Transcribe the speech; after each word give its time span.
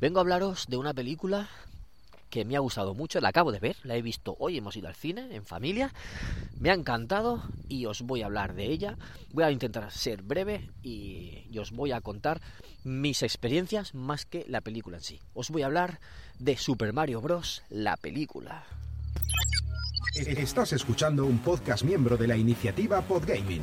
Vengo 0.00 0.18
a 0.18 0.22
hablaros 0.22 0.66
de 0.66 0.78
una 0.78 0.94
película 0.94 1.50
que 2.30 2.46
me 2.46 2.56
ha 2.56 2.60
gustado 2.60 2.94
mucho, 2.94 3.20
la 3.20 3.28
acabo 3.28 3.52
de 3.52 3.58
ver, 3.58 3.76
la 3.82 3.96
he 3.96 4.02
visto 4.02 4.34
hoy, 4.38 4.56
hemos 4.56 4.74
ido 4.74 4.88
al 4.88 4.94
cine 4.94 5.28
en 5.34 5.44
familia, 5.44 5.92
me 6.58 6.70
ha 6.70 6.74
encantado 6.74 7.42
y 7.68 7.84
os 7.84 8.00
voy 8.00 8.22
a 8.22 8.26
hablar 8.26 8.54
de 8.54 8.64
ella. 8.64 8.96
Voy 9.32 9.44
a 9.44 9.50
intentar 9.50 9.90
ser 9.92 10.22
breve 10.22 10.70
y, 10.82 11.58
os 11.58 11.70
voy 11.72 11.92
a 11.92 12.00
contar 12.00 12.40
mis 12.82 13.22
experiencias 13.22 13.94
más 13.94 14.24
que 14.24 14.46
la 14.48 14.62
película 14.62 14.96
en 14.96 15.02
sí. 15.02 15.20
Os 15.34 15.50
voy 15.50 15.62
a 15.62 15.66
hablar 15.66 16.00
de 16.38 16.56
Super 16.56 16.94
Mario 16.94 17.20
Bros. 17.20 17.62
la 17.68 17.98
película. 17.98 18.64
Estás 20.14 20.72
escuchando 20.72 21.26
un 21.26 21.40
podcast 21.40 21.84
miembro 21.84 22.16
de 22.16 22.26
la 22.26 22.38
iniciativa 22.38 23.02
Podgaming. 23.02 23.62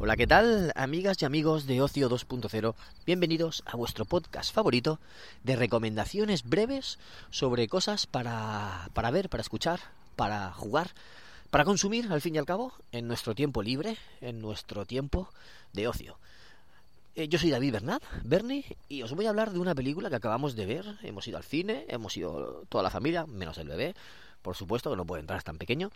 Hola, 0.00 0.16
¿qué 0.16 0.26
tal, 0.26 0.72
amigas 0.76 1.20
y 1.20 1.26
amigos 1.26 1.66
de 1.66 1.82
Ocio 1.82 2.08
2.0? 2.08 2.74
Bienvenidos 3.04 3.62
a 3.66 3.76
vuestro 3.76 4.06
podcast 4.06 4.54
favorito 4.54 5.00
de 5.42 5.56
recomendaciones 5.56 6.44
breves 6.44 6.98
sobre 7.28 7.68
cosas 7.68 8.06
para, 8.06 8.88
para 8.94 9.10
ver, 9.10 9.28
para 9.28 9.42
escuchar, 9.42 9.80
para 10.16 10.52
jugar, 10.52 10.90
para 11.54 11.64
consumir, 11.64 12.10
al 12.10 12.20
fin 12.20 12.34
y 12.34 12.38
al 12.38 12.46
cabo, 12.46 12.72
en 12.90 13.06
nuestro 13.06 13.32
tiempo 13.32 13.62
libre, 13.62 13.96
en 14.20 14.40
nuestro 14.40 14.86
tiempo 14.86 15.28
de 15.72 15.86
ocio. 15.86 16.18
Eh, 17.14 17.28
yo 17.28 17.38
soy 17.38 17.50
David 17.50 17.74
Bernat, 17.74 18.02
Bernie, 18.24 18.64
y 18.88 19.02
os 19.02 19.12
voy 19.12 19.26
a 19.26 19.28
hablar 19.28 19.52
de 19.52 19.60
una 19.60 19.72
película 19.72 20.10
que 20.10 20.16
acabamos 20.16 20.56
de 20.56 20.66
ver. 20.66 20.84
Hemos 21.04 21.28
ido 21.28 21.36
al 21.36 21.44
cine, 21.44 21.86
hemos 21.86 22.16
ido 22.16 22.64
toda 22.68 22.82
la 22.82 22.90
familia, 22.90 23.24
menos 23.26 23.56
el 23.58 23.68
bebé, 23.68 23.94
por 24.42 24.56
supuesto, 24.56 24.90
que 24.90 24.96
no 24.96 25.04
puede 25.04 25.20
entrar 25.20 25.44
tan 25.44 25.56
pequeño, 25.56 25.92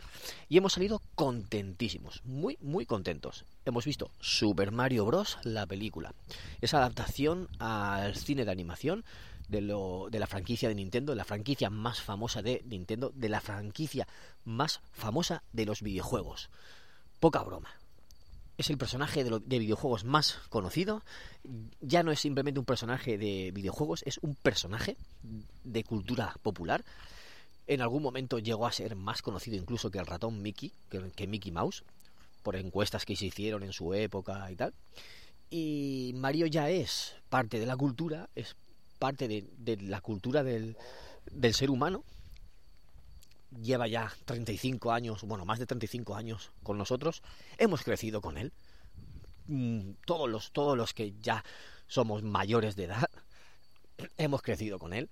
y 0.48 0.58
hemos 0.58 0.74
salido 0.74 1.02
contentísimos, 1.16 2.22
muy, 2.24 2.56
muy 2.60 2.86
contentos. 2.86 3.44
Hemos 3.64 3.84
visto 3.84 4.12
Super 4.20 4.70
Mario 4.70 5.06
Bros., 5.06 5.38
la 5.42 5.66
película. 5.66 6.14
Esa 6.60 6.78
adaptación 6.78 7.48
al 7.58 8.14
cine 8.14 8.44
de 8.44 8.52
animación 8.52 9.04
de, 9.48 9.60
lo, 9.60 10.08
de 10.10 10.18
la 10.18 10.26
franquicia 10.26 10.68
de 10.68 10.74
Nintendo, 10.74 11.14
la 11.14 11.24
franquicia 11.24 11.70
más 11.70 12.00
famosa 12.00 12.42
de 12.42 12.62
Nintendo, 12.66 13.12
de 13.14 13.28
la 13.28 13.40
franquicia 13.40 14.06
más 14.44 14.80
famosa 14.92 15.42
de 15.52 15.66
los 15.66 15.82
videojuegos. 15.82 16.50
Poca 17.20 17.42
broma. 17.42 17.70
Es 18.56 18.70
el 18.70 18.78
personaje 18.78 19.24
de, 19.24 19.40
de 19.44 19.58
videojuegos 19.58 20.04
más 20.04 20.38
conocido. 20.48 21.02
Ya 21.80 22.02
no 22.02 22.10
es 22.10 22.20
simplemente 22.20 22.58
un 22.60 22.66
personaje 22.66 23.16
de 23.16 23.50
videojuegos, 23.52 24.02
es 24.04 24.18
un 24.18 24.34
personaje 24.34 24.96
de 25.64 25.84
cultura 25.84 26.34
popular 26.42 26.84
en 27.68 27.82
algún 27.82 28.02
momento 28.02 28.38
llegó 28.38 28.66
a 28.66 28.72
ser 28.72 28.96
más 28.96 29.22
conocido 29.22 29.56
incluso 29.56 29.90
que 29.90 29.98
el 29.98 30.06
ratón 30.06 30.42
Mickey, 30.42 30.72
que, 30.88 31.10
que, 31.14 31.26
Mickey 31.26 31.52
Mouse, 31.52 31.84
por 32.42 32.56
encuestas 32.56 33.04
que 33.04 33.14
se 33.14 33.26
hicieron 33.26 33.62
en 33.62 33.74
su 33.74 33.92
época 33.92 34.50
y 34.50 34.56
tal. 34.56 34.72
Y 35.50 36.12
Mario 36.16 36.46
ya 36.46 36.70
es 36.70 37.14
parte 37.28 37.60
de 37.60 37.66
la 37.66 37.76
cultura, 37.76 38.30
es 38.34 38.56
parte 38.98 39.28
de, 39.28 39.76
la 39.82 40.00
cultura 40.00 40.42
del, 40.42 40.76
ser 41.52 41.70
humano. 41.70 42.04
Lleva 43.62 43.88
ya 43.88 44.12
35 44.26 44.92
años, 44.92 45.22
bueno, 45.22 45.44
más 45.46 45.58
de 45.58 45.66
35 45.66 46.14
años 46.14 46.50
con 46.62 46.76
nosotros. 46.76 47.22
Hemos 47.56 47.82
crecido 47.82 48.20
con 48.20 48.36
él. 48.36 48.52
Todos 50.04 50.28
los, 50.28 50.52
todos 50.52 50.76
los 50.76 50.92
que 50.92 51.14
ya 51.22 51.42
somos 51.86 52.22
mayores 52.22 52.76
de 52.76 52.84
edad, 52.84 53.08
hemos 54.18 54.42
crecido 54.42 54.78
con 54.78 54.92
él. 54.92 55.08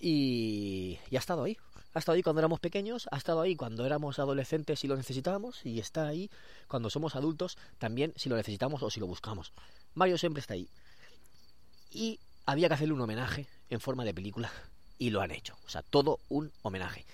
Y, 0.00 0.98
ha 1.12 1.18
estado 1.18 1.44
ahí. 1.44 1.56
Ha 1.94 2.00
estado 2.00 2.16
ahí 2.16 2.22
cuando 2.22 2.40
éramos 2.40 2.60
pequeños, 2.60 3.08
ha 3.10 3.16
estado 3.16 3.40
ahí 3.40 3.56
cuando 3.56 3.86
éramos 3.86 4.18
adolescentes 4.18 4.84
y 4.84 4.88
lo 4.88 4.96
necesitábamos, 4.96 5.64
y 5.64 5.80
está 5.80 6.06
ahí 6.06 6.30
cuando 6.68 6.90
somos 6.90 7.16
adultos 7.16 7.56
también 7.78 8.12
si 8.14 8.28
lo 8.28 8.36
necesitamos 8.36 8.82
o 8.82 8.90
si 8.90 9.00
lo 9.00 9.06
buscamos. 9.06 9.52
Mario 9.94 10.18
siempre 10.18 10.40
está 10.40 10.54
ahí. 10.54 10.68
Había 12.48 12.68
que 12.68 12.74
hacerle 12.74 12.94
un 12.94 13.00
homenaje 13.02 13.46
en 13.68 13.78
forma 13.78 14.06
de 14.06 14.14
película, 14.14 14.50
y 14.96 15.10
lo 15.10 15.20
han 15.20 15.32
hecho. 15.32 15.54
O 15.66 15.68
sea, 15.68 15.82
todo 15.82 16.18
un 16.30 16.50
homenaje. 16.62 17.04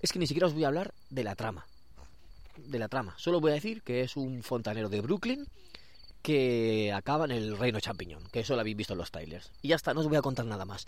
Es 0.00 0.12
que 0.12 0.18
ni 0.18 0.26
siquiera 0.26 0.46
os 0.46 0.52
voy 0.52 0.64
a 0.64 0.68
hablar 0.68 0.92
de 1.08 1.24
la 1.24 1.34
trama. 1.34 1.66
De 2.58 2.78
la 2.78 2.88
trama. 2.88 3.14
Solo 3.16 3.40
voy 3.40 3.52
a 3.52 3.54
decir 3.54 3.80
que 3.80 4.02
es 4.02 4.18
un 4.18 4.42
fontanero 4.42 4.90
de 4.90 5.00
Brooklyn 5.00 5.46
que 6.20 6.92
acaba 6.94 7.24
en 7.24 7.30
el 7.30 7.56
reino 7.56 7.80
champiñón, 7.80 8.22
que 8.30 8.40
eso 8.40 8.54
lo 8.54 8.60
habéis 8.60 8.76
visto 8.76 8.92
en 8.92 8.98
los 8.98 9.10
trailers. 9.10 9.50
Y 9.62 9.68
ya 9.68 9.76
está, 9.76 9.94
no 9.94 10.00
os 10.00 10.08
voy 10.08 10.18
a 10.18 10.22
contar 10.22 10.44
nada 10.44 10.66
más. 10.66 10.86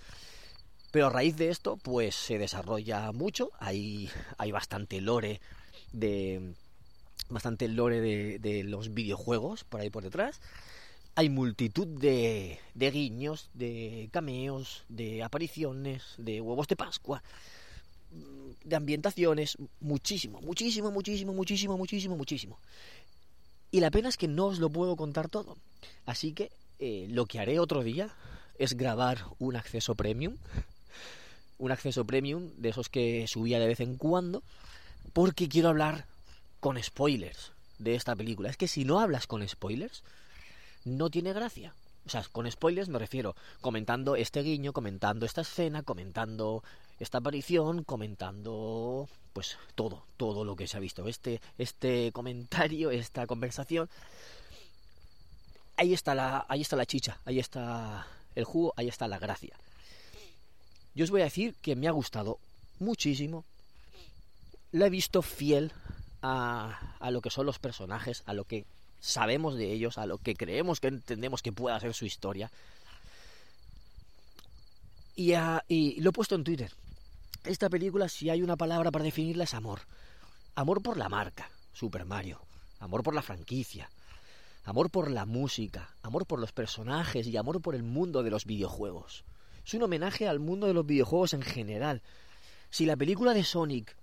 Pero 0.90 1.06
a 1.06 1.10
raíz 1.10 1.38
de 1.38 1.48
esto, 1.48 1.78
pues 1.78 2.14
se 2.14 2.36
desarrolla 2.36 3.10
mucho. 3.12 3.52
Hay, 3.58 4.10
hay 4.36 4.52
bastante 4.52 5.00
lore 5.00 5.40
de. 5.92 6.52
Bastante 7.30 7.68
lore 7.68 8.02
de, 8.02 8.38
de, 8.38 8.64
los 8.64 8.92
videojuegos 8.92 9.64
por 9.64 9.80
ahí 9.80 9.88
por 9.88 10.02
detrás. 10.02 10.42
Hay 11.14 11.28
multitud 11.28 11.86
de, 11.86 12.58
de 12.74 12.90
guiños, 12.90 13.50
de 13.54 14.08
cameos, 14.12 14.84
de 14.88 15.22
apariciones, 15.22 16.02
de 16.16 16.40
huevos 16.40 16.68
de 16.68 16.76
Pascua, 16.76 17.22
de 18.64 18.76
ambientaciones. 18.76 19.58
Muchísimo, 19.80 20.40
muchísimo, 20.40 20.90
muchísimo, 20.90 21.32
muchísimo, 21.34 21.76
muchísimo, 21.76 22.16
muchísimo. 22.16 22.58
Y 23.70 23.80
la 23.80 23.90
pena 23.90 24.08
es 24.08 24.16
que 24.16 24.28
no 24.28 24.46
os 24.46 24.58
lo 24.58 24.70
puedo 24.70 24.96
contar 24.96 25.28
todo. 25.28 25.58
Así 26.06 26.32
que 26.32 26.50
eh, 26.78 27.06
lo 27.10 27.26
que 27.26 27.38
haré 27.38 27.58
otro 27.58 27.82
día 27.82 28.14
es 28.58 28.74
grabar 28.74 29.18
un 29.38 29.56
acceso 29.56 29.94
premium 29.94 30.36
un 31.62 31.70
acceso 31.70 32.04
premium 32.04 32.50
de 32.56 32.70
esos 32.70 32.88
que 32.88 33.26
subía 33.28 33.60
de 33.60 33.68
vez 33.68 33.78
en 33.78 33.96
cuando, 33.96 34.42
porque 35.12 35.48
quiero 35.48 35.68
hablar 35.68 36.06
con 36.58 36.82
spoilers 36.82 37.52
de 37.78 37.94
esta 37.94 38.16
película. 38.16 38.50
Es 38.50 38.56
que 38.56 38.66
si 38.66 38.84
no 38.84 38.98
hablas 38.98 39.28
con 39.28 39.46
spoilers, 39.46 40.02
no 40.84 41.10
tiene 41.10 41.32
gracia. 41.32 41.74
O 42.04 42.08
sea, 42.08 42.24
con 42.32 42.50
spoilers 42.50 42.88
me 42.88 42.98
refiero 42.98 43.36
comentando 43.60 44.16
este 44.16 44.42
guiño, 44.42 44.72
comentando 44.72 45.24
esta 45.24 45.42
escena, 45.42 45.82
comentando 45.82 46.64
esta 46.98 47.18
aparición, 47.18 47.84
comentando 47.84 49.08
pues 49.32 49.58
todo, 49.74 50.04
todo 50.16 50.44
lo 50.44 50.56
que 50.56 50.66
se 50.66 50.76
ha 50.76 50.80
visto. 50.80 51.06
Este, 51.08 51.40
este 51.58 52.10
comentario, 52.12 52.90
esta 52.90 53.26
conversación. 53.26 53.88
Ahí 55.76 55.94
está 55.94 56.14
la, 56.14 56.44
ahí 56.48 56.60
está 56.60 56.76
la 56.76 56.86
chicha, 56.86 57.18
ahí 57.24 57.38
está 57.38 58.06
el 58.34 58.44
jugo, 58.44 58.74
ahí 58.76 58.88
está 58.88 59.08
la 59.08 59.18
gracia. 59.18 59.56
Yo 60.94 61.04
os 61.04 61.10
voy 61.10 61.22
a 61.22 61.24
decir 61.24 61.54
que 61.62 61.76
me 61.76 61.88
ha 61.88 61.92
gustado 61.92 62.38
muchísimo. 62.78 63.44
La 64.72 64.86
he 64.86 64.90
visto 64.90 65.22
fiel 65.22 65.72
a, 66.20 66.96
a, 66.98 67.10
lo 67.10 67.20
que 67.20 67.30
son 67.30 67.46
los 67.46 67.58
personajes, 67.58 68.22
a 68.26 68.34
lo 68.34 68.44
que 68.44 68.66
sabemos 69.02 69.56
de 69.56 69.70
ellos, 69.70 69.98
a 69.98 70.06
lo 70.06 70.16
que 70.16 70.34
creemos 70.34 70.80
que 70.80 70.88
entendemos 70.88 71.42
que 71.42 71.52
pueda 71.52 71.78
ser 71.78 71.92
su 71.92 72.06
historia. 72.06 72.50
Y, 75.14 75.34
a, 75.34 75.62
y 75.68 76.00
lo 76.00 76.08
he 76.08 76.12
puesto 76.14 76.34
en 76.34 76.44
Twitter. 76.44 76.72
Esta 77.44 77.68
película, 77.68 78.08
si 78.08 78.30
hay 78.30 78.40
una 78.40 78.56
palabra 78.56 78.90
para 78.90 79.04
definirla, 79.04 79.44
es 79.44 79.52
amor. 79.52 79.80
Amor 80.54 80.80
por 80.82 80.96
la 80.96 81.10
marca, 81.10 81.50
Super 81.74 82.06
Mario. 82.06 82.40
Amor 82.80 83.02
por 83.02 83.14
la 83.14 83.20
franquicia. 83.20 83.90
Amor 84.64 84.88
por 84.90 85.10
la 85.10 85.26
música. 85.26 85.94
Amor 86.00 86.24
por 86.24 86.38
los 86.38 86.52
personajes 86.52 87.26
y 87.26 87.36
amor 87.36 87.60
por 87.60 87.74
el 87.74 87.82
mundo 87.82 88.22
de 88.22 88.30
los 88.30 88.46
videojuegos 88.46 89.24
es 89.64 89.74
un 89.74 89.82
homenaje 89.82 90.28
al 90.28 90.40
mundo 90.40 90.66
de 90.66 90.74
los 90.74 90.86
videojuegos 90.86 91.34
en 91.34 91.42
general. 91.42 92.02
Si 92.70 92.86
la 92.86 92.96
película 92.96 93.34
de 93.34 93.44
Sonic 93.44 93.96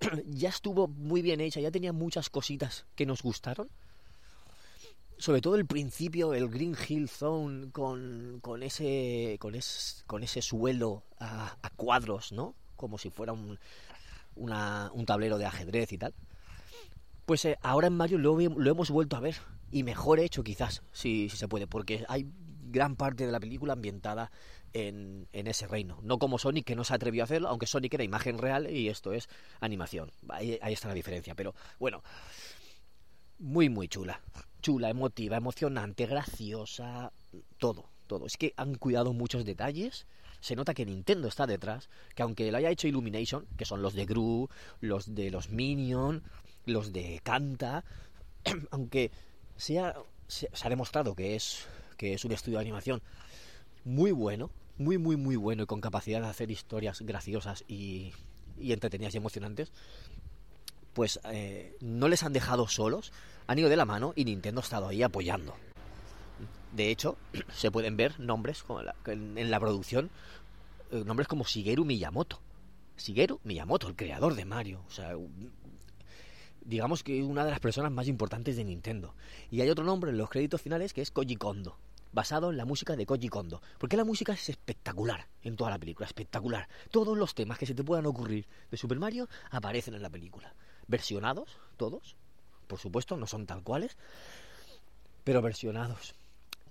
ya 0.26 0.48
estuvo 0.48 0.88
muy 0.88 1.22
bien 1.22 1.40
hecha, 1.40 1.60
ya 1.60 1.70
tenía 1.70 1.92
muchas 1.92 2.30
cositas 2.30 2.86
que 2.94 3.06
nos 3.06 3.22
gustaron, 3.22 3.68
sobre 5.20 5.42
todo 5.42 5.56
el 5.56 5.66
principio, 5.66 6.32
el 6.32 6.48
Green 6.48 6.74
Hill 6.88 7.06
Zone 7.06 7.70
con, 7.72 8.38
con, 8.40 8.62
ese, 8.62 9.36
con, 9.38 9.54
es, 9.54 10.02
con 10.06 10.22
ese 10.22 10.40
suelo 10.40 11.04
a, 11.18 11.56
a, 11.60 11.70
cuadros, 11.70 12.32
¿no? 12.32 12.54
Como 12.74 12.96
si 12.96 13.10
fuera 13.10 13.34
un, 13.34 13.58
una, 14.34 14.90
un 14.94 15.04
tablero 15.04 15.36
de 15.36 15.44
ajedrez 15.44 15.92
y 15.92 15.98
tal. 15.98 16.14
Pues 17.26 17.44
eh, 17.44 17.58
ahora 17.60 17.88
en 17.88 17.98
Mario 17.98 18.16
lo, 18.16 18.38
lo, 18.38 18.70
hemos 18.70 18.90
vuelto 18.90 19.16
a 19.16 19.20
ver. 19.20 19.36
Y 19.70 19.82
mejor 19.82 20.20
hecho 20.20 20.42
quizás, 20.42 20.82
si, 20.90 21.28
si 21.28 21.36
se 21.36 21.48
puede, 21.48 21.66
porque 21.66 22.02
hay 22.08 22.26
gran 22.70 22.96
parte 22.96 23.26
de 23.26 23.32
la 23.32 23.40
película 23.40 23.74
ambientada 23.74 24.32
en, 24.72 25.28
en, 25.34 25.46
ese 25.46 25.66
reino. 25.66 25.98
No 26.02 26.18
como 26.18 26.38
Sonic, 26.38 26.64
que 26.64 26.76
no 26.76 26.82
se 26.82 26.94
atrevió 26.94 27.22
a 27.22 27.24
hacerlo, 27.24 27.48
aunque 27.48 27.66
Sonic 27.66 27.92
era 27.92 28.04
imagen 28.04 28.38
real 28.38 28.70
y 28.70 28.88
esto 28.88 29.12
es 29.12 29.28
animación. 29.60 30.10
Ahí, 30.30 30.58
ahí 30.62 30.72
está 30.72 30.88
la 30.88 30.94
diferencia. 30.94 31.34
Pero 31.34 31.54
bueno, 31.78 32.02
muy, 33.38 33.68
muy 33.68 33.86
chula. 33.86 34.22
Chula, 34.60 34.90
emotiva, 34.90 35.36
emocionante, 35.36 36.06
graciosa, 36.06 37.12
todo, 37.58 37.90
todo. 38.06 38.26
Es 38.26 38.36
que 38.36 38.52
han 38.56 38.74
cuidado 38.74 39.12
muchos 39.12 39.44
detalles. 39.44 40.06
Se 40.40 40.56
nota 40.56 40.74
que 40.74 40.86
Nintendo 40.86 41.28
está 41.28 41.46
detrás, 41.46 41.88
que 42.14 42.22
aunque 42.22 42.50
lo 42.50 42.58
haya 42.58 42.70
hecho 42.70 42.88
Illumination, 42.88 43.46
que 43.56 43.64
son 43.64 43.82
los 43.82 43.94
de 43.94 44.06
Gru, 44.06 44.48
los 44.80 45.14
de 45.14 45.30
los 45.30 45.50
Minion, 45.50 46.22
los 46.66 46.92
de 46.92 47.20
Canta, 47.22 47.84
aunque 48.70 49.10
sea, 49.56 49.96
se, 50.28 50.48
ha 50.62 50.68
demostrado 50.68 51.14
que 51.14 51.36
es, 51.36 51.66
que 51.96 52.14
es 52.14 52.24
un 52.24 52.32
estudio 52.32 52.58
de 52.58 52.64
animación 52.64 53.02
muy 53.84 54.12
bueno, 54.12 54.50
muy, 54.78 54.96
muy, 54.96 55.16
muy 55.16 55.36
bueno 55.36 55.64
y 55.64 55.66
con 55.66 55.80
capacidad 55.80 56.22
de 56.22 56.28
hacer 56.28 56.50
historias 56.50 57.02
graciosas 57.02 57.64
y 57.68 58.12
entretenidas 58.58 59.14
y 59.14 59.18
emocionantes, 59.18 59.72
pues 60.92 61.20
eh, 61.24 61.76
no 61.80 62.08
les 62.08 62.22
han 62.22 62.32
dejado 62.32 62.68
solos, 62.68 63.12
han 63.46 63.58
ido 63.58 63.68
de 63.68 63.76
la 63.76 63.84
mano 63.84 64.12
y 64.16 64.24
Nintendo 64.24 64.60
ha 64.60 64.64
estado 64.64 64.88
ahí 64.88 65.02
apoyando. 65.02 65.54
De 66.72 66.90
hecho, 66.90 67.16
se 67.54 67.70
pueden 67.70 67.96
ver 67.96 68.18
nombres 68.20 68.62
como 68.62 68.82
la, 68.82 68.94
en, 69.06 69.50
la 69.50 69.60
producción, 69.60 70.10
eh, 70.90 71.02
nombres 71.04 71.28
como 71.28 71.44
Shigeru 71.44 71.84
Miyamoto. 71.84 72.40
Shigeru 72.96 73.40
Miyamoto, 73.44 73.88
el 73.88 73.96
creador 73.96 74.34
de 74.34 74.44
Mario. 74.44 74.82
O 74.86 74.90
sea, 74.90 75.14
digamos 76.62 77.02
que 77.02 77.22
una 77.22 77.44
de 77.44 77.50
las 77.50 77.60
personas 77.60 77.90
más 77.90 78.08
importantes 78.08 78.56
de 78.56 78.64
Nintendo. 78.64 79.14
Y 79.50 79.60
hay 79.62 79.70
otro 79.70 79.84
nombre 79.84 80.10
en 80.10 80.18
los 80.18 80.28
créditos 80.28 80.60
finales 80.60 80.92
que 80.92 81.02
es 81.02 81.10
Koji 81.10 81.36
Kondo 81.36 81.78
basado 82.12 82.50
en 82.50 82.56
la 82.56 82.64
música 82.64 82.96
de 82.96 83.06
Koji 83.06 83.28
Kondo. 83.28 83.62
Porque 83.78 83.96
la 83.96 84.04
música 84.04 84.32
es 84.32 84.48
espectacular 84.48 85.28
en 85.42 85.56
toda 85.56 85.70
la 85.70 85.78
película, 85.78 86.06
espectacular. 86.06 86.68
Todos 86.90 87.16
los 87.16 87.34
temas 87.34 87.58
que 87.58 87.66
se 87.66 87.74
te 87.74 87.84
puedan 87.84 88.06
ocurrir 88.06 88.46
de 88.70 88.76
Super 88.76 88.98
Mario 88.98 89.28
aparecen 89.50 89.94
en 89.94 90.02
la 90.02 90.10
película. 90.10 90.54
Versionados, 90.90 91.56
todos. 91.76 92.16
Por 92.66 92.78
supuesto, 92.78 93.16
no 93.16 93.26
son 93.26 93.46
tal 93.46 93.62
cuales, 93.62 93.96
pero 95.24 95.40
versionados. 95.40 96.14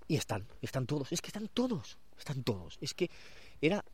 Y 0.08 0.16
están, 0.18 0.46
están 0.62 0.86
todos, 0.86 1.12
es 1.12 1.22
que 1.22 1.28
están 1.28 1.48
todos, 1.48 1.98
están 2.18 2.44
todos. 2.44 2.78
Es 2.82 2.94
que 2.94 3.10
era, 3.62 3.86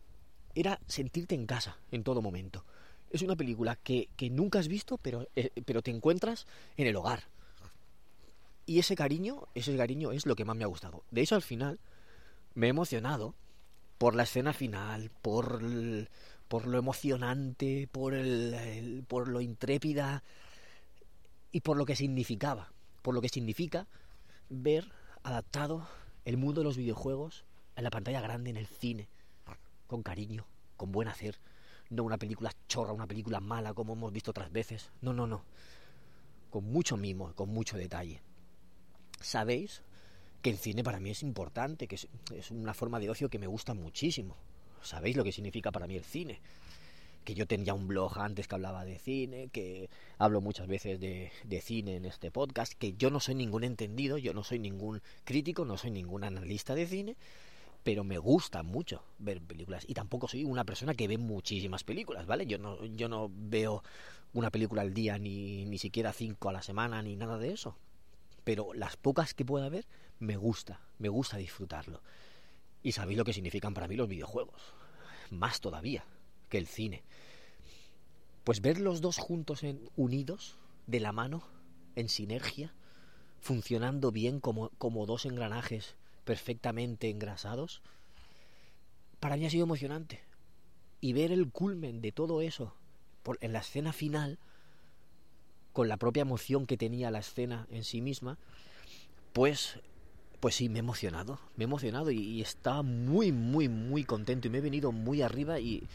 era 0.56 0.80
sentirte 0.88 1.36
en 1.36 1.46
casa 1.46 1.78
en 1.92 2.04
todo 2.04 2.22
momento. 2.22 2.66
Es 3.12 3.22
una 3.22 3.36
película 3.36 3.76
que, 3.76 4.10
que 4.18 4.30
nunca 4.30 4.60
has 4.60 4.68
visto, 4.68 4.98
pero, 4.98 5.28
eh, 5.36 5.52
pero 5.66 5.82
te 5.82 5.92
encuentras 5.92 6.48
en 6.76 6.88
el 6.88 6.96
hogar, 6.96 7.24
y 8.66 8.80
ese 8.80 8.96
cariño, 8.96 9.48
ese 9.54 9.78
cariño 9.78 10.12
es 10.12 10.26
lo 10.26 10.36
que 10.36 10.46
más 10.46 10.56
me 10.56 10.64
ha 10.64 10.68
gustado. 10.68 11.04
De 11.12 11.22
hecho, 11.22 11.36
al 11.36 11.44
final 11.44 11.80
me 12.56 12.68
he 12.68 12.70
emocionado 12.70 13.36
por 13.98 14.16
la 14.16 14.24
escena 14.24 14.54
final, 14.54 15.12
por, 15.22 15.62
por 16.48 16.68
lo 16.68 16.78
emocionante, 16.78 17.88
por, 17.92 18.14
el, 18.14 19.04
por 19.08 19.28
lo 19.28 19.42
intrépida 19.42 20.24
y 21.52 21.62
por 21.62 21.78
lo 21.78 21.86
que 21.86 21.96
significaba. 21.96 22.72
Por 23.02 23.14
lo 23.14 23.22
que 23.22 23.30
significa 23.30 23.88
ver 24.50 24.92
adaptado 25.24 25.88
el 26.24 26.38
mundo 26.38 26.62
de 26.62 26.66
los 26.66 26.78
videojuegos 26.78 27.46
en 27.76 27.84
la 27.84 27.90
pantalla 27.90 28.22
grande, 28.22 28.50
en 28.50 28.58
el 28.58 28.68
cine, 28.68 29.08
con 29.88 30.04
cariño, 30.04 30.46
con 30.78 30.92
buen 30.92 31.08
hacer. 31.08 31.40
No 31.90 32.04
una 32.04 32.18
película 32.18 32.52
chorra, 32.68 32.94
una 32.94 33.08
película 33.08 33.40
mala 33.40 33.74
como 33.74 33.94
hemos 33.94 34.12
visto 34.12 34.32
otras 34.32 34.52
veces. 34.52 34.92
No, 35.02 35.14
no, 35.14 35.28
no. 35.28 35.44
Con 36.50 36.66
mucho 36.66 36.98
mimo, 36.98 37.34
con 37.36 37.50
mucho 37.50 37.78
detalle 37.78 38.22
sabéis 39.26 39.82
que 40.42 40.52
el 40.52 40.58
cine 40.58 40.84
para 40.84 41.00
mí 41.00 41.10
es 41.10 41.24
importante, 41.24 41.88
que 41.88 41.96
es, 41.96 42.08
una 42.52 42.74
forma 42.74 43.00
de 43.00 43.10
ocio 43.10 43.30
que 43.30 43.40
me 43.40 43.48
gusta 43.48 43.74
muchísimo. 43.74 44.38
Sabéis 44.82 45.16
lo 45.16 45.24
que 45.24 45.32
significa 45.32 45.72
para 45.72 45.88
mí 45.88 45.96
el 45.96 46.04
cine. 46.04 46.40
Que 47.24 47.34
yo 47.34 47.48
tenía 47.48 47.74
un 47.74 47.88
blog 47.88 48.20
antes 48.20 48.48
que 48.48 48.56
hablaba 48.56 48.86
de 48.86 49.00
cine, 49.00 49.50
que 49.52 49.90
hablo 50.20 50.42
muchas 50.42 50.68
veces 50.68 51.00
de, 51.00 51.32
cine 51.62 51.96
en 51.96 52.06
este 52.06 52.30
podcast, 52.30 52.74
que 52.74 52.94
yo 52.94 53.10
no 53.10 53.20
soy 53.20 53.34
ningún 53.34 53.64
entendido, 53.64 54.18
yo 54.20 54.34
no 54.34 54.44
soy 54.44 54.60
ningún 54.60 55.02
crítico, 55.24 55.66
no 55.66 55.78
soy 55.78 55.90
ningún 55.90 56.24
analista 56.24 56.76
de 56.76 56.86
cine, 56.86 57.18
pero 57.84 58.04
me 58.04 58.20
gusta 58.20 58.62
mucho 58.62 59.02
ver 59.18 59.42
películas 59.42 59.86
y 59.88 59.96
tampoco 59.96 60.28
soy 60.28 60.44
una 60.44 60.66
persona 60.66 60.94
que 60.94 61.08
ve 61.08 61.18
muchísimas 61.18 61.84
películas, 61.84 62.28
¿vale? 62.28 62.46
Yo 62.46 62.60
no, 62.60 62.86
yo 62.86 63.10
no 63.10 63.32
veo 63.34 63.84
una 64.34 64.52
película 64.52 64.84
al 64.84 64.94
día 64.94 65.18
ni, 65.18 65.66
ni 65.66 65.80
siquiera 65.80 66.14
cinco 66.14 66.50
a 66.50 66.54
la 66.54 66.62
semana 66.62 67.02
ni 67.02 67.16
nada 67.16 67.40
de 67.40 67.54
eso 67.54 67.76
pero 68.46 68.74
las 68.74 68.96
pocas 68.96 69.34
que 69.34 69.44
pueda 69.44 69.66
haber 69.66 69.86
me 70.20 70.38
gusta, 70.38 70.80
me 71.00 71.10
gusta 71.10 71.36
disfrutarlo. 71.36 72.02
Y 72.86 72.92
sabéis 72.92 73.18
lo 73.18 73.26
que 73.26 73.34
significan 73.34 73.74
para 73.74 73.88
mí 73.88 73.96
los 73.96 74.08
videojuegos, 74.08 74.62
más 75.32 75.60
todavía 75.60 76.06
que 76.50 76.60
el 76.60 76.68
cine. 76.68 77.02
Pues 78.44 78.62
ver 78.62 78.80
los 78.80 79.02
dos 79.02 79.18
juntos 79.18 79.64
unidos, 79.96 80.60
de 80.86 81.00
la 81.00 81.12
mano, 81.12 81.42
en 81.96 82.10
sinergia, 82.10 82.76
funcionando 83.42 84.12
bien 84.12 84.40
como, 84.40 84.70
como 84.78 85.08
dos 85.08 85.26
engranajes 85.26 85.96
perfectamente 86.26 87.10
engrasados, 87.10 87.82
para 89.20 89.36
mí 89.36 89.48
ha 89.48 89.50
sido 89.50 89.64
emocionante. 89.64 90.22
Y 91.02 91.14
ver 91.14 91.32
el 91.32 91.50
culmen 91.50 92.02
de 92.02 92.12
todo 92.12 92.40
eso 92.40 92.76
en 93.42 93.52
la 93.52 93.62
escena 93.62 93.94
final, 93.94 94.38
con 95.74 95.88
la 95.88 95.98
propia 95.98 96.22
emoción 96.22 96.68
que 96.68 96.78
tenía 96.78 97.10
la 97.10 97.18
escena 97.18 97.66
en 97.72 97.84
sí 97.84 98.00
misma, 98.00 98.38
pues 99.34 99.80
pues 100.46 100.58
sí, 100.58 100.70
me 100.70 100.78
he 100.78 100.80
emocionado, 100.82 101.40
me 101.56 101.64
he 101.64 101.66
emocionado 101.66 102.12
y, 102.12 102.20
y, 102.20 102.42
estaba 102.44 102.84
muy, 102.84 103.32
muy, 103.32 103.68
muy 103.68 104.04
contento 104.04 104.48
y 104.48 104.52
me 104.52 104.60
he 104.60 104.62
venido 104.62 104.92
muy 104.92 105.24
arriba 105.24 105.60
y, 105.60 105.88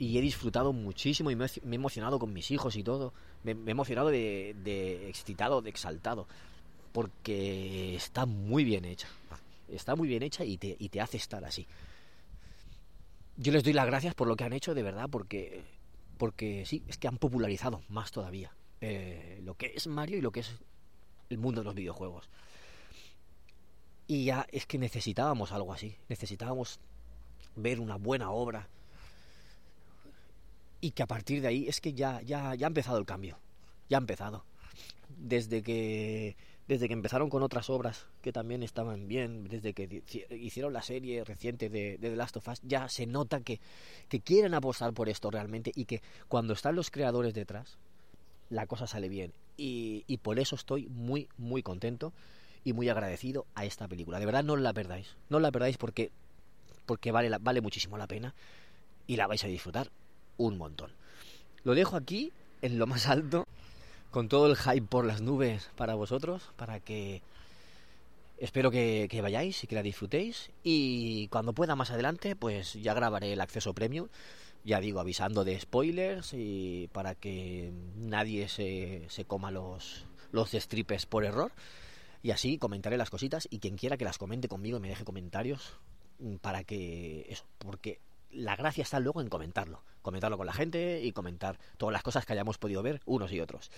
he 0.00 0.20
disfrutado 0.20 0.72
muchísimo 0.72 1.30
y 1.30 1.36
me, 1.36 1.46
he 1.46 1.74
emocionado 1.76 2.18
con 2.18 2.32
mis 2.32 2.50
hijos 2.50 2.74
y 2.74 2.82
todo. 2.82 3.14
Me, 3.44 3.54
me 3.54 3.70
he 3.70 3.70
emocionado 3.70 4.08
de, 4.08 4.56
de, 4.64 5.08
excitado, 5.08 5.62
de 5.62 5.70
exaltado, 5.70 6.26
porque 6.90 7.94
está 7.94 8.26
muy 8.26 8.64
bien 8.64 8.84
hecha. 8.84 9.06
Está 9.68 9.94
muy 9.94 10.08
bien 10.08 10.24
hecha 10.24 10.44
y 10.44 10.58
te, 10.58 10.74
y 10.76 10.88
te 10.88 11.00
hace 11.00 11.16
estar 11.16 11.44
así. 11.44 11.64
Yo 13.36 13.52
les 13.52 13.62
doy 13.62 13.74
las 13.74 13.86
gracias 13.86 14.12
por 14.16 14.26
lo 14.26 14.34
que 14.34 14.42
han 14.42 14.54
hecho, 14.54 14.74
de 14.74 14.82
verdad, 14.82 15.08
porque, 15.08 15.62
porque 16.16 16.66
sí, 16.66 16.82
es 16.88 16.98
que 16.98 17.06
han 17.06 17.18
popularizado 17.18 17.82
más 17.90 18.10
todavía 18.10 18.50
eh, 18.80 19.40
lo 19.44 19.54
que 19.54 19.72
es 19.76 19.86
Mario 19.86 20.18
y 20.18 20.20
lo 20.20 20.32
que 20.32 20.40
es 20.40 20.50
el 21.30 21.38
mundo 21.38 21.60
de 21.60 21.66
los 21.66 21.76
videojuegos. 21.76 22.28
Y 24.08 24.24
ya 24.24 24.46
es 24.50 24.66
que 24.66 24.78
necesitábamos 24.78 25.52
algo 25.52 25.72
así, 25.72 25.94
necesitábamos 26.08 26.80
ver 27.54 27.78
una 27.78 27.96
buena 27.96 28.30
obra 28.30 28.68
y 30.80 30.92
que 30.92 31.02
a 31.02 31.06
partir 31.06 31.42
de 31.42 31.48
ahí 31.48 31.68
es 31.68 31.80
que 31.80 31.92
ya, 31.92 32.20
ya, 32.22 32.54
ya 32.54 32.66
ha 32.66 32.68
empezado 32.68 32.98
el 32.98 33.04
cambio, 33.04 33.38
ya 33.88 33.98
ha 33.98 34.00
empezado. 34.00 34.44
Desde 35.08 35.62
que, 35.62 36.36
desde 36.68 36.86
que 36.86 36.92
empezaron 36.94 37.28
con 37.30 37.42
otras 37.42 37.68
obras 37.70 38.06
que 38.22 38.32
también 38.32 38.62
estaban 38.62 39.08
bien, 39.08 39.48
desde 39.48 39.72
que 39.74 40.02
hicieron 40.30 40.72
la 40.72 40.82
serie 40.82 41.24
reciente 41.24 41.68
de, 41.68 41.98
de 41.98 42.10
The 42.10 42.16
Last 42.16 42.36
of 42.36 42.48
Us, 42.48 42.60
ya 42.62 42.88
se 42.88 43.06
nota 43.06 43.40
que, 43.40 43.60
que 44.08 44.20
quieren 44.20 44.54
apostar 44.54 44.92
por 44.92 45.08
esto 45.08 45.30
realmente 45.30 45.72
y 45.74 45.86
que 45.86 46.02
cuando 46.28 46.52
están 46.52 46.76
los 46.76 46.90
creadores 46.90 47.34
detrás, 47.34 47.78
la 48.50 48.66
cosa 48.66 48.86
sale 48.86 49.08
bien. 49.08 49.32
Y, 49.56 50.04
y, 50.06 50.18
por 50.18 50.38
eso 50.38 50.54
estoy 50.54 50.86
muy, 50.86 51.28
muy 51.36 51.62
contento 51.62 52.12
y 52.64 52.72
muy 52.72 52.88
agradecido 52.88 53.46
a 53.54 53.64
esta 53.64 53.88
película. 53.88 54.18
De 54.18 54.26
verdad, 54.26 54.44
no 54.44 54.56
la 54.56 54.72
perdáis. 54.72 55.16
No 55.28 55.40
la 55.40 55.50
perdáis 55.50 55.76
porque, 55.76 56.10
porque 56.86 57.12
vale, 57.12 57.30
vale 57.40 57.60
muchísimo 57.60 57.98
la 57.98 58.06
pena 58.06 58.34
y 59.06 59.16
la 59.16 59.26
vais 59.26 59.42
a 59.44 59.48
disfrutar 59.48 59.90
un 60.36 60.58
montón. 60.58 60.90
Lo 61.64 61.74
dejo 61.74 61.96
aquí, 61.96 62.32
en 62.62 62.78
lo 62.78 62.86
más 62.86 63.06
alto, 63.06 63.44
con 64.10 64.28
todo 64.28 64.46
el 64.46 64.56
hype 64.56 64.86
por 64.86 65.04
las 65.04 65.20
nubes 65.20 65.70
para 65.76 65.94
vosotros, 65.94 66.50
para 66.56 66.80
que 66.80 67.22
espero 68.38 68.70
que, 68.70 69.20
vayáis 69.22 69.64
y 69.64 69.66
que 69.66 69.74
la 69.74 69.82
disfrutéis. 69.82 70.50
Y 70.62 71.28
cuando 71.28 71.52
pueda 71.52 71.76
más 71.76 71.90
adelante, 71.90 72.36
pues 72.36 72.74
ya 72.74 72.94
grabaré 72.94 73.32
el 73.32 73.40
acceso 73.40 73.74
premium 73.74 74.08
ya 74.64 74.80
digo, 74.80 75.00
avisando 75.00 75.44
de 75.44 75.58
spoilers 75.58 76.34
y 76.34 76.90
para 76.92 77.14
que 77.14 77.72
nadie 77.96 78.48
se, 78.48 79.06
se 79.08 79.24
coma 79.24 79.50
los, 79.50 80.04
los 80.30 80.50
destripes 80.50 81.06
por 81.06 81.24
error. 81.24 81.52
Y 82.22 82.30
así 82.30 82.58
comentaré 82.58 82.96
las 82.96 83.10
cositas 83.10 83.46
y 83.50 83.58
quien 83.58 83.76
quiera 83.76 83.96
que 83.96 84.04
las 84.04 84.18
comente 84.18 84.48
conmigo 84.48 84.80
me 84.80 84.88
deje 84.88 85.04
comentarios 85.04 85.78
mm, 86.18 86.36
para 86.36 86.64
que 86.64 87.26
eso, 87.28 87.44
porque 87.58 88.00
la 88.30 88.56
gracia 88.56 88.82
está 88.82 89.00
luego 89.00 89.20
en 89.20 89.28
comentarlo, 89.28 89.82
comentarlo 90.02 90.36
con 90.36 90.46
la 90.46 90.52
gente 90.52 91.02
y 91.02 91.12
comentar 91.12 91.58
todas 91.76 91.92
las 91.92 92.02
cosas 92.02 92.26
que 92.26 92.32
hayamos 92.32 92.58
podido 92.58 92.82
ver 92.82 93.00
unos 93.06 93.32
y 93.32 93.40
otros. 93.40 93.70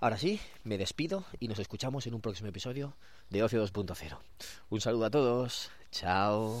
Ahora 0.00 0.18
sí, 0.18 0.40
me 0.64 0.76
despido 0.76 1.24
y 1.38 1.48
nos 1.48 1.58
escuchamos 1.58 2.06
en 2.06 2.14
un 2.14 2.20
próximo 2.20 2.48
episodio 2.48 2.96
de 3.30 3.42
Ocio 3.42 3.64
2.0. 3.64 4.18
Un 4.70 4.80
saludo 4.80 5.04
a 5.06 5.10
todos, 5.10 5.70
chao. 5.90 6.60